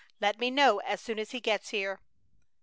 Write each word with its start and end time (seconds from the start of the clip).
Let 0.19 0.39
me 0.39 0.49
know 0.49 0.79
as 0.79 0.99
soon 0.99 1.19
as 1.19 1.29
he 1.29 1.39
gets 1.39 1.69
here." 1.69 1.99